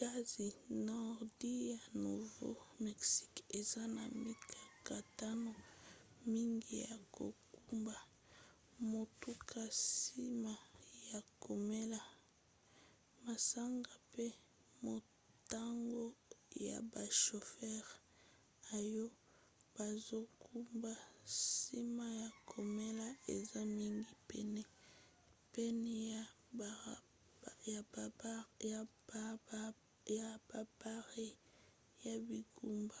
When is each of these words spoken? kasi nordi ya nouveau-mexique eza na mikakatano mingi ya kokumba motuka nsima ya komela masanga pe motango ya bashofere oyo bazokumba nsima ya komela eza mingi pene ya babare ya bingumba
kasi 0.00 0.46
nordi 0.86 1.52
ya 1.72 1.80
nouveau-mexique 2.02 3.40
eza 3.58 3.82
na 3.96 4.04
mikakatano 4.24 5.52
mingi 6.32 6.74
ya 6.88 6.94
kokumba 7.16 7.96
motuka 8.90 9.60
nsima 9.72 10.54
ya 11.10 11.18
komela 11.44 12.00
masanga 13.24 13.94
pe 14.12 14.26
motango 14.84 16.04
ya 16.66 16.76
bashofere 16.92 17.92
oyo 18.78 19.04
bazokumba 19.74 20.92
nsima 21.26 22.06
ya 22.20 22.28
komela 22.52 23.06
eza 23.36 23.60
mingi 23.78 24.14
pene 25.54 25.94
ya 30.24 30.34
babare 30.52 31.26
ya 32.04 32.14
bingumba 32.26 33.00